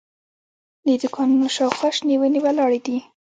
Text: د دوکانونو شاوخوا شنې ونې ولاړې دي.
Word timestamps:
د 0.87 0.89
دوکانونو 1.01 1.45
شاوخوا 1.55 1.89
شنې 1.97 2.15
ونې 2.19 2.39
ولاړې 2.45 2.79
دي. 2.87 2.97